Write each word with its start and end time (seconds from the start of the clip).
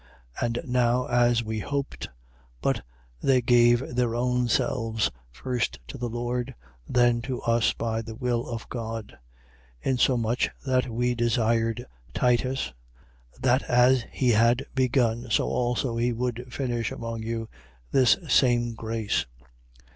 8:5. 0.39 0.43
And 0.45 0.59
not 0.73 1.11
as 1.11 1.43
we 1.43 1.59
hoped: 1.59 2.09
but 2.59 2.81
they 3.21 3.39
gave 3.39 3.95
their 3.95 4.15
own 4.15 4.47
selves, 4.47 5.11
first 5.29 5.77
to 5.89 5.99
the 5.99 6.09
Lord, 6.09 6.55
then 6.89 7.21
to 7.21 7.39
us 7.43 7.73
by 7.73 8.01
the 8.01 8.15
will 8.15 8.47
of 8.49 8.67
God; 8.67 9.15
8:6. 9.85 9.91
Insomuch, 9.91 10.49
that 10.65 10.89
we 10.91 11.13
desired 11.13 11.85
Titus, 12.15 12.73
that, 13.39 13.61
as 13.69 14.03
he 14.11 14.29
had 14.31 14.65
begun, 14.73 15.27
so 15.29 15.45
also 15.47 15.97
he 15.97 16.11
would 16.13 16.51
finish 16.51 16.91
among 16.91 17.21
you 17.21 17.47
this 17.91 18.17
same 18.27 18.73
grace. 18.73 19.27